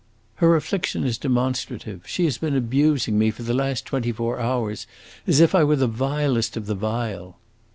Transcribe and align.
"Her 0.37 0.55
affliction 0.55 1.03
is 1.03 1.19
demonstrative. 1.19 2.07
She 2.07 2.25
has 2.25 2.39
been 2.39 2.55
abusing 2.55 3.19
me 3.19 3.29
for 3.29 3.43
the 3.43 3.53
last 3.53 3.85
twenty 3.85 4.11
four 4.11 4.39
hours 4.39 4.87
as 5.27 5.39
if 5.39 5.53
I 5.53 5.63
were 5.63 5.75
the 5.75 5.85
vilest 5.85 6.57
of 6.57 6.65
the 6.65 6.73
vile." 6.73 7.37